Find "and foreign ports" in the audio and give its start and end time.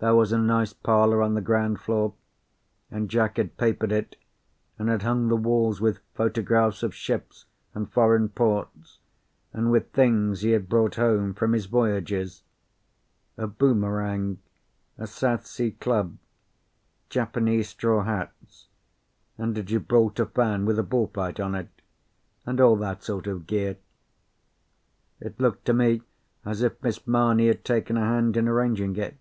7.74-8.98